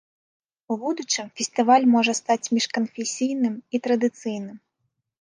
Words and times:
У 0.71 0.77
будучым 0.85 1.25
фестываль 1.41 1.85
можа 1.97 2.17
стаць 2.23 2.41
міжканфесійным 2.57 3.55
і 3.75 3.85
традыцыйным. 3.87 4.57